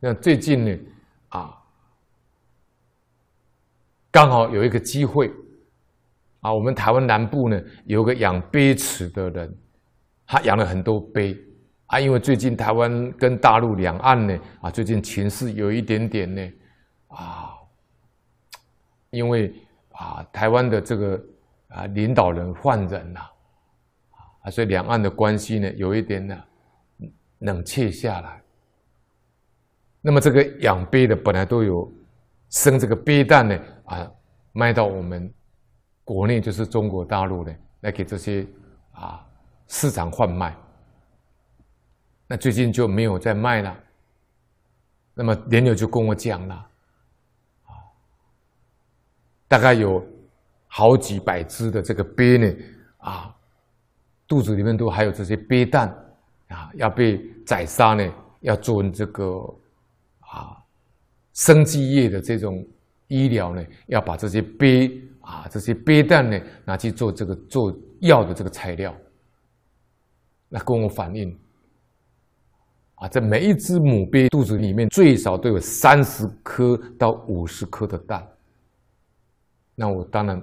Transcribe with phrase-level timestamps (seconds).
[0.00, 0.78] 那最近呢，
[1.30, 1.60] 啊，
[4.12, 5.28] 刚好有一个机会，
[6.40, 9.58] 啊，我们台湾南部呢有个养鳖池的人，
[10.24, 11.36] 他养了很多鳖，
[11.86, 16.52] 啊，因为最近台湾跟大陆两岸呢，啊，最近情势有一点点呢，
[17.08, 17.54] 啊，
[19.10, 19.52] 因为
[19.90, 21.20] 啊，台湾的这个
[21.70, 23.20] 啊领导人换人了，
[24.42, 26.40] 啊，所以两岸的关系呢有一点呢
[27.40, 28.40] 冷却下来。
[30.00, 31.92] 那么这个养鳖的本来都有
[32.50, 34.10] 生这个鳖蛋呢，啊，
[34.52, 35.30] 卖到我们
[36.04, 38.46] 国内就是中国大陆的，来给这些
[38.92, 39.26] 啊
[39.66, 40.56] 市场贩卖。
[42.28, 43.76] 那最近就没有再卖了。
[45.14, 46.54] 那么莲友就跟我讲了，
[47.66, 47.74] 啊，
[49.48, 50.02] 大概有
[50.68, 52.56] 好几百只的这个鳖呢，
[52.98, 53.34] 啊，
[54.28, 55.88] 肚子里面都还有这些鳖蛋，
[56.48, 58.08] 啊，要被宰杀呢，
[58.42, 59.54] 要做这个。
[60.30, 60.56] 啊，
[61.32, 62.66] 生技业的这种
[63.06, 68.94] 医疗呢，要把这些鳖啊，这些鳖蛋呢，拿去做这个做药的这个材料。
[70.50, 71.38] 那跟我反映，
[72.96, 78.26] 啊，这每一只母鳖肚子里面最少都有三十颗到五十颗的蛋。
[79.74, 80.42] 那我当然，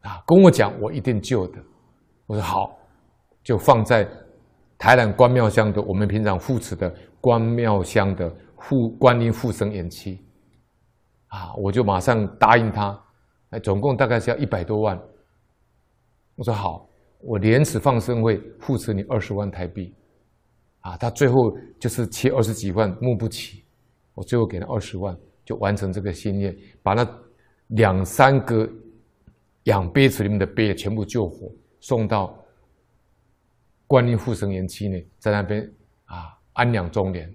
[0.00, 1.58] 啊，跟我讲，我一定救的。
[2.26, 2.78] 我说好，
[3.42, 4.06] 就放在
[4.76, 8.30] 台南关庙乡的我们平常护持的关庙乡的。
[8.56, 10.18] 护观音护生延期，
[11.28, 12.98] 啊，我就马上答应他，
[13.50, 14.98] 哎，总共大概是要一百多万。
[16.34, 16.88] 我说好，
[17.20, 19.94] 我莲池放生会护持你二十万台币，
[20.80, 23.62] 啊，他最后就是切二十几万募不起，
[24.14, 27.06] 我最后给了二十万，就完成这个心愿，把那
[27.68, 28.68] 两三个
[29.64, 32.36] 养鳖池里面的鳖全部救活，送到
[33.86, 35.62] 观音护生延期呢，在那边
[36.06, 37.32] 啊安养终年。